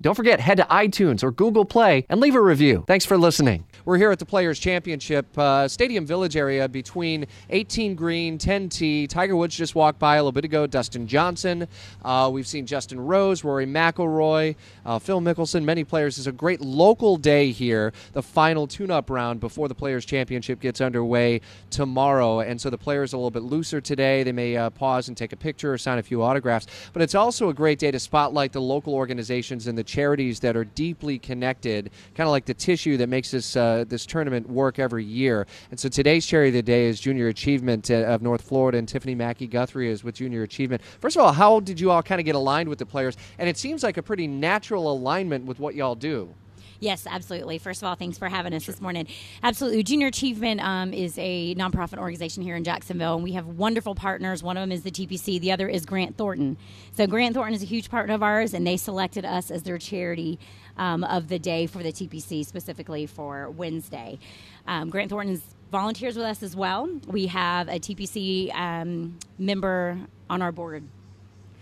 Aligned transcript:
Don't 0.00 0.14
forget, 0.14 0.38
head 0.38 0.58
to 0.58 0.64
iTunes 0.64 1.24
or 1.24 1.32
Google 1.32 1.64
Play 1.64 2.06
and 2.08 2.20
leave 2.20 2.36
a 2.36 2.40
review. 2.40 2.84
Thanks 2.86 3.04
for 3.04 3.18
listening. 3.18 3.64
We're 3.84 3.96
here 3.96 4.12
at 4.12 4.20
the 4.20 4.26
Players 4.26 4.60
Championship 4.60 5.26
uh, 5.36 5.66
Stadium 5.66 6.06
Village 6.06 6.36
area 6.36 6.68
between 6.68 7.26
18 7.50 7.96
Green, 7.96 8.38
10T. 8.38 9.08
Tiger 9.08 9.34
Woods 9.34 9.56
just 9.56 9.74
walked 9.74 9.98
by 9.98 10.14
a 10.14 10.18
little 10.18 10.30
bit 10.30 10.44
ago. 10.44 10.68
Dustin 10.68 11.08
Johnson. 11.08 11.66
Uh, 12.04 12.30
we've 12.32 12.46
seen 12.46 12.64
Justin 12.64 13.00
Rose, 13.00 13.42
Rory 13.42 13.66
McIlroy, 13.66 14.54
uh, 14.86 15.00
Phil 15.00 15.20
Mickelson, 15.20 15.64
many 15.64 15.82
players. 15.82 16.16
It's 16.16 16.28
a 16.28 16.32
great 16.32 16.60
local 16.60 17.16
day 17.16 17.50
here, 17.50 17.92
the 18.12 18.22
final 18.22 18.68
tune 18.68 18.92
up 18.92 19.10
round 19.10 19.40
before 19.40 19.66
the 19.66 19.74
Players 19.74 20.04
Championship 20.04 20.60
gets 20.60 20.80
underway 20.80 21.40
tomorrow. 21.70 22.38
And 22.40 22.60
so 22.60 22.70
the 22.70 22.78
players 22.78 23.12
are 23.12 23.16
a 23.16 23.18
little 23.18 23.32
bit 23.32 23.42
looser 23.42 23.80
today. 23.80 24.22
They 24.22 24.32
may 24.32 24.56
uh, 24.56 24.70
pause 24.70 25.08
and 25.08 25.16
take 25.16 25.32
a 25.32 25.36
picture 25.36 25.72
or 25.72 25.78
sign 25.78 25.98
a 25.98 26.02
few 26.04 26.22
autographs. 26.22 26.66
But 26.92 27.02
it's 27.02 27.16
also 27.16 27.48
a 27.48 27.54
great 27.54 27.80
day 27.80 27.90
to 27.90 27.98
spotlight 27.98 28.52
the 28.52 28.60
local 28.60 28.94
organizations 28.94 29.66
and 29.66 29.76
the 29.76 29.87
charities 29.88 30.38
that 30.40 30.56
are 30.56 30.64
deeply 30.64 31.18
connected, 31.18 31.90
kind 32.14 32.28
of 32.28 32.30
like 32.30 32.44
the 32.44 32.54
tissue 32.54 32.96
that 32.98 33.08
makes 33.08 33.32
this 33.32 33.56
uh, 33.56 33.84
this 33.88 34.06
tournament 34.06 34.48
work 34.48 34.78
every 34.78 35.04
year. 35.04 35.46
And 35.70 35.80
so 35.80 35.88
today's 35.88 36.24
charity 36.26 36.50
of 36.50 36.54
the 36.54 36.62
day 36.62 36.86
is 36.86 37.00
Junior 37.00 37.28
Achievement 37.28 37.90
uh, 37.90 38.04
of 38.04 38.22
North 38.22 38.42
Florida, 38.42 38.78
and 38.78 38.86
Tiffany 38.86 39.16
Mackey 39.16 39.48
Guthrie 39.48 39.90
is 39.90 40.04
with 40.04 40.14
Junior 40.16 40.42
Achievement. 40.44 40.82
First 41.00 41.16
of 41.16 41.22
all, 41.22 41.32
how 41.32 41.58
did 41.60 41.80
you 41.80 41.90
all 41.90 42.02
kind 42.02 42.20
of 42.20 42.24
get 42.24 42.34
aligned 42.34 42.68
with 42.68 42.78
the 42.78 42.86
players? 42.86 43.16
And 43.38 43.48
it 43.48 43.56
seems 43.56 43.82
like 43.82 43.96
a 43.96 44.02
pretty 44.02 44.28
natural 44.28 44.92
alignment 44.92 45.46
with 45.46 45.58
what 45.58 45.74
y'all 45.74 45.94
do. 45.94 46.34
Yes, 46.80 47.06
absolutely. 47.08 47.58
First 47.58 47.82
of 47.82 47.88
all, 47.88 47.96
thanks 47.96 48.18
for 48.18 48.28
having 48.28 48.54
us 48.54 48.62
sure. 48.62 48.72
this 48.72 48.80
morning. 48.80 49.08
Absolutely. 49.42 49.82
Junior 49.82 50.06
Achievement 50.06 50.60
um, 50.60 50.92
is 50.92 51.16
a 51.18 51.54
nonprofit 51.56 51.98
organization 51.98 52.42
here 52.42 52.54
in 52.54 52.62
Jacksonville, 52.62 53.14
and 53.14 53.24
we 53.24 53.32
have 53.32 53.46
wonderful 53.46 53.94
partners. 53.94 54.42
One 54.42 54.56
of 54.56 54.62
them 54.62 54.70
is 54.70 54.82
the 54.82 54.90
TPC, 54.90 55.40
the 55.40 55.50
other 55.50 55.68
is 55.68 55.84
Grant 55.84 56.16
Thornton. 56.16 56.56
So, 56.92 57.06
Grant 57.06 57.34
Thornton 57.34 57.54
is 57.54 57.62
a 57.62 57.66
huge 57.66 57.90
partner 57.90 58.14
of 58.14 58.22
ours, 58.22 58.54
and 58.54 58.66
they 58.66 58.76
selected 58.76 59.24
us 59.24 59.50
as 59.50 59.64
their 59.64 59.78
charity 59.78 60.38
um, 60.76 61.02
of 61.04 61.28
the 61.28 61.38
day 61.38 61.66
for 61.66 61.82
the 61.82 61.92
TPC, 61.92 62.46
specifically 62.46 63.06
for 63.06 63.50
Wednesday. 63.50 64.18
Um, 64.66 64.88
Grant 64.88 65.10
Thornton 65.10 65.42
volunteers 65.72 66.16
with 66.16 66.26
us 66.26 66.42
as 66.42 66.54
well. 66.54 66.88
We 67.08 67.26
have 67.26 67.68
a 67.68 67.80
TPC 67.80 68.54
um, 68.54 69.18
member 69.38 69.98
on 70.30 70.42
our 70.42 70.52
board 70.52 70.84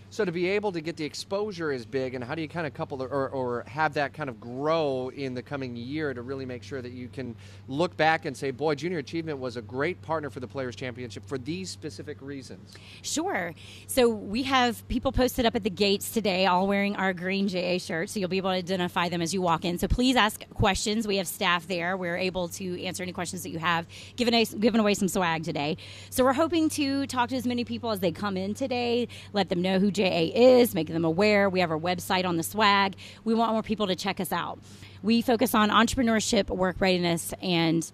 so 0.09 0.23
to 0.23 0.31
be 0.31 0.47
able 0.47 0.71
to 0.71 0.79
get 0.79 0.95
the 0.95 1.03
exposure 1.03 1.71
is 1.71 1.85
big, 1.85 2.15
and 2.15 2.23
how 2.23 2.33
do 2.33 2.41
you 2.41 2.47
kind 2.47 2.65
of 2.65 2.73
couple 2.73 3.03
or, 3.03 3.29
or 3.29 3.63
have 3.67 3.93
that 3.95 4.13
kind 4.13 4.29
of 4.29 4.39
grow 4.39 5.11
in 5.13 5.33
the 5.33 5.41
coming 5.41 5.75
year 5.75 6.13
to 6.13 6.21
really 6.21 6.45
make 6.45 6.63
sure 6.63 6.81
that 6.81 6.93
you 6.93 7.09
can 7.09 7.35
look 7.67 7.95
back 7.97 8.25
and 8.25 8.35
say, 8.35 8.51
boy, 8.51 8.73
Junior 8.73 8.99
Achievement 8.99 9.39
was 9.39 9.57
a 9.57 9.61
great 9.61 10.01
partner 10.01 10.29
for 10.29 10.39
the 10.39 10.47
Players 10.47 10.75
Championship 10.75 11.27
for 11.27 11.37
these 11.37 11.69
specific 11.69 12.21
reasons? 12.21 12.75
Sure. 13.01 13.53
So 13.87 14.07
we 14.07 14.43
have 14.43 14.87
people 14.87 15.11
posted 15.11 15.45
up 15.45 15.55
at 15.55 15.63
the 15.63 15.69
gates 15.69 16.11
today, 16.11 16.45
all 16.45 16.67
wearing 16.67 16.95
our 16.95 17.11
green 17.13 17.49
JA 17.49 17.77
shirts, 17.77 18.13
so 18.13 18.19
you'll 18.19 18.29
be 18.29 18.37
able 18.37 18.51
to 18.51 18.55
identify 18.55 19.09
them 19.09 19.21
as 19.21 19.33
you 19.33 19.41
walk 19.41 19.65
in. 19.65 19.77
So 19.77 19.87
please 19.87 20.15
ask 20.15 20.47
questions. 20.53 21.05
We 21.05 21.17
have 21.17 21.27
staff 21.27 21.67
there. 21.67 21.97
We're 21.97 22.17
able 22.17 22.47
to 22.49 22.81
answer 22.83 23.03
any 23.03 23.11
questions 23.11 23.43
that 23.43 23.49
you 23.49 23.59
have, 23.59 23.85
giving, 24.15 24.33
a, 24.33 24.45
giving 24.45 24.79
away 24.79 24.93
some 24.93 25.09
swag 25.09 25.43
today. 25.43 25.75
So 26.09 26.23
we're 26.23 26.33
hoping 26.33 26.69
to 26.69 27.05
talk 27.07 27.29
to 27.29 27.35
as 27.35 27.45
many 27.45 27.65
people 27.65 27.91
as 27.91 27.99
they 27.99 28.11
come 28.13 28.37
in 28.37 28.53
today, 28.53 29.09
let 29.33 29.49
them 29.49 29.61
know 29.61 29.79
who 29.79 29.91
JA 29.97 30.06
is, 30.07 30.73
making 30.73 30.93
them 30.93 31.05
aware. 31.05 31.49
We 31.49 31.59
have 31.59 31.71
our 31.71 31.79
website 31.79 32.25
on 32.25 32.37
the 32.37 32.43
swag. 32.43 32.95
We 33.23 33.33
want 33.33 33.51
more 33.53 33.63
people 33.63 33.87
to 33.87 33.95
check 33.95 34.19
us 34.19 34.31
out. 34.31 34.59
We 35.03 35.21
focus 35.21 35.53
on 35.53 35.69
entrepreneurship, 35.69 36.49
work 36.49 36.77
readiness, 36.79 37.33
and 37.41 37.89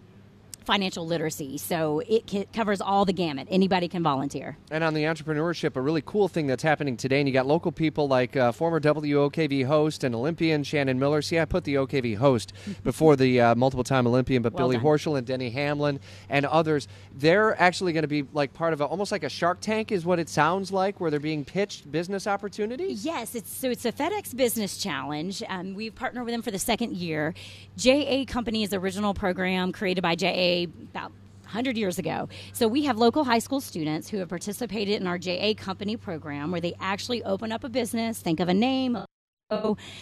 financial 0.66 1.06
literacy. 1.06 1.57
So 1.57 2.01
it 2.07 2.51
covers 2.53 2.81
all 2.81 3.06
the 3.06 3.13
gamut. 3.13 3.47
Anybody 3.50 3.88
can 3.88 4.03
volunteer. 4.03 4.57
And 4.72 4.84
on 4.84 4.94
the 4.94 5.03
entrepreneurship, 5.03 5.75
a 5.75 5.81
really 5.81 6.01
cool 6.06 6.28
thing 6.28 6.47
that's 6.47 6.63
happening 6.63 6.97
today, 6.97 7.19
and 7.19 7.28
you 7.28 7.34
got 7.34 7.46
local 7.46 7.72
people 7.72 8.07
like 8.07 8.35
uh, 8.35 8.51
former 8.51 8.79
WOKV 8.79 9.66
host 9.66 10.03
and 10.03 10.16
Olympian 10.16 10.63
Shannon 10.63 11.00
Miller. 11.00 11.22
See, 11.22 11.40
I 11.40 11.46
put 11.46 11.63
the 11.63 11.75
OKV 11.75 12.18
host 12.18 12.53
before 12.84 13.16
the 13.16 13.41
uh, 13.41 13.56
multiple 13.56 13.84
time 13.84 14.07
Olympian, 14.07 14.41
but 14.41 14.53
well 14.53 14.68
Billy 14.68 14.78
done. 14.78 14.85
Horschel 14.85 15.18
and 15.18 15.25
Denny 15.25 15.50
Hamlin 15.50 16.00
and 16.29 16.46
others. 16.46 16.88
They're 17.16 17.59
actually 17.62 17.94
going 17.94 18.03
to 18.03 18.07
be 18.07 18.24
like 18.34 18.53
part 18.53 18.74
of 18.74 18.81
a, 18.81 18.85
almost 18.85 19.12
like 19.12 19.24
a 19.24 19.30
Shark 19.30 19.59
Tank, 19.62 19.91
is 19.91 20.06
what 20.06 20.19
it 20.19 20.30
sounds 20.30 20.72
like, 20.72 21.00
where 21.00 21.12
they're 21.12 21.19
being 21.19 21.45
pitched 21.45 21.91
business 21.91 22.28
opportunities. 22.28 23.06
Yes, 23.06 23.35
it's 23.35 23.51
so 23.51 23.69
it's 23.69 23.85
a 23.85 23.91
FedEx 23.91 24.35
Business 24.35 24.78
Challenge. 24.78 25.44
Um, 25.50 25.74
we've 25.74 25.95
partnered 25.95 26.25
with 26.25 26.34
them 26.34 26.41
for 26.41 26.51
the 26.51 26.59
second 26.59 26.95
year. 26.95 27.34
JA 27.78 28.25
Company's 28.28 28.74
original 28.74 29.13
program 29.13 29.72
created 29.72 30.01
by 30.01 30.16
JA 30.16 30.52
about 30.61 31.11
100 31.43 31.77
years 31.77 31.99
ago. 31.99 32.29
So 32.51 32.67
we 32.67 32.83
have 32.85 32.97
local 32.97 33.23
high 33.23 33.39
school 33.39 33.61
students 33.61 34.09
who 34.09 34.17
have 34.17 34.29
participated 34.29 35.01
in 35.01 35.07
our 35.07 35.17
JA 35.17 35.53
company 35.55 35.97
program 35.97 36.51
where 36.51 36.61
they 36.61 36.73
actually 36.79 37.23
open 37.23 37.51
up 37.51 37.63
a 37.63 37.69
business, 37.69 38.19
think 38.19 38.39
of 38.39 38.49
a 38.49 38.53
name, 38.53 38.97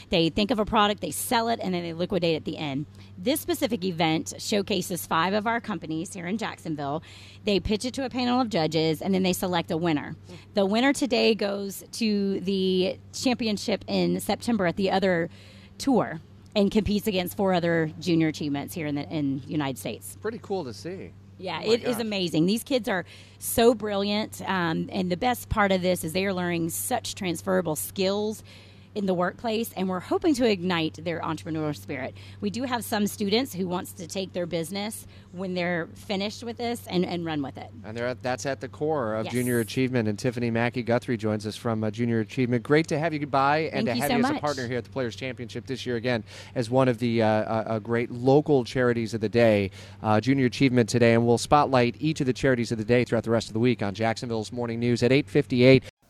they 0.09 0.29
think 0.29 0.51
of 0.51 0.59
a 0.59 0.65
product, 0.65 1.01
they 1.01 1.11
sell 1.11 1.49
it, 1.49 1.59
and 1.61 1.73
then 1.73 1.83
they 1.83 1.93
liquidate 1.93 2.35
at 2.35 2.45
the 2.45 2.57
end. 2.57 2.85
This 3.17 3.41
specific 3.41 3.83
event 3.83 4.33
showcases 4.37 5.05
five 5.05 5.33
of 5.33 5.45
our 5.45 5.59
companies 5.59 6.13
here 6.13 6.27
in 6.27 6.37
Jacksonville. 6.37 7.03
They 7.43 7.59
pitch 7.59 7.83
it 7.83 7.93
to 7.95 8.05
a 8.05 8.09
panel 8.09 8.39
of 8.39 8.49
judges, 8.49 9.01
and 9.01 9.13
then 9.13 9.23
they 9.23 9.33
select 9.33 9.71
a 9.71 9.77
winner. 9.77 10.15
The 10.53 10.65
winner 10.65 10.93
today 10.93 11.35
goes 11.35 11.83
to 11.93 12.39
the 12.39 12.97
championship 13.13 13.83
in 13.87 14.19
September 14.19 14.67
at 14.67 14.77
the 14.77 14.91
other 14.91 15.29
tour 15.77 16.21
and 16.55 16.71
competes 16.71 17.07
against 17.07 17.37
four 17.37 17.53
other 17.53 17.91
junior 17.99 18.27
achievements 18.27 18.73
here 18.73 18.87
in 18.87 18.95
the 18.95 19.09
in 19.09 19.41
United 19.47 19.77
States. 19.77 20.17
Pretty 20.21 20.39
cool 20.41 20.63
to 20.65 20.73
see. 20.73 21.11
Yeah, 21.37 21.61
oh 21.63 21.71
it 21.71 21.83
gosh. 21.83 21.91
is 21.91 21.99
amazing. 21.99 22.45
These 22.45 22.63
kids 22.63 22.87
are 22.87 23.05
so 23.39 23.73
brilliant, 23.73 24.41
um, 24.47 24.89
and 24.91 25.11
the 25.11 25.17
best 25.17 25.49
part 25.49 25.71
of 25.71 25.81
this 25.81 26.03
is 26.03 26.13
they 26.13 26.25
are 26.25 26.33
learning 26.33 26.69
such 26.69 27.15
transferable 27.15 27.75
skills 27.75 28.43
in 28.95 29.05
the 29.05 29.13
workplace 29.13 29.71
and 29.75 29.87
we're 29.87 29.99
hoping 29.99 30.33
to 30.35 30.49
ignite 30.49 31.03
their 31.03 31.21
entrepreneurial 31.21 31.75
spirit. 31.75 32.15
We 32.41 32.49
do 32.49 32.63
have 32.63 32.83
some 32.83 33.07
students 33.07 33.53
who 33.53 33.67
wants 33.67 33.93
to 33.93 34.07
take 34.07 34.33
their 34.33 34.45
business 34.45 35.07
when 35.31 35.53
they're 35.53 35.87
finished 35.93 36.43
with 36.43 36.57
this 36.57 36.85
and, 36.87 37.05
and 37.05 37.25
run 37.25 37.41
with 37.41 37.57
it. 37.57 37.69
And 37.85 37.97
at, 37.97 38.21
that's 38.21 38.45
at 38.45 38.59
the 38.59 38.67
core 38.67 39.15
of 39.15 39.25
yes. 39.25 39.33
Junior 39.33 39.59
Achievement. 39.59 40.07
And 40.07 40.19
Tiffany 40.19 40.51
Mackey 40.51 40.83
Guthrie 40.83 41.17
joins 41.17 41.47
us 41.47 41.55
from 41.55 41.83
uh, 41.83 41.91
Junior 41.91 42.19
Achievement. 42.19 42.63
Great 42.63 42.87
to 42.87 42.99
have 42.99 43.13
you 43.13 43.19
goodbye 43.19 43.69
and 43.73 43.85
Thank 43.85 43.99
to 43.99 44.01
have 44.01 44.11
you, 44.11 44.23
so 44.23 44.27
you 44.29 44.33
as 44.33 44.37
a 44.37 44.41
partner 44.41 44.67
here 44.67 44.77
at 44.77 44.83
the 44.83 44.89
Players 44.89 45.15
Championship 45.15 45.65
this 45.65 45.85
year 45.85 45.95
again 45.95 46.23
as 46.55 46.69
one 46.69 46.87
of 46.87 46.99
the 46.99 47.21
uh, 47.21 47.27
uh, 47.27 47.79
great 47.79 48.11
local 48.11 48.63
charities 48.63 49.13
of 49.13 49.21
the 49.21 49.29
day. 49.29 49.71
Uh, 50.03 50.19
Junior 50.19 50.45
Achievement 50.45 50.89
today, 50.89 51.13
and 51.13 51.25
we'll 51.25 51.37
spotlight 51.37 51.95
each 51.99 52.19
of 52.19 52.25
the 52.25 52.33
charities 52.33 52.71
of 52.71 52.77
the 52.77 52.85
day 52.85 53.03
throughout 53.03 53.23
the 53.23 53.31
rest 53.31 53.47
of 53.47 53.53
the 53.53 53.59
week 53.59 53.81
on 53.81 53.93
Jacksonville's 53.93 54.51
Morning 54.51 54.79
News 54.79 55.03
at 55.03 55.11
8:58. 55.11 55.83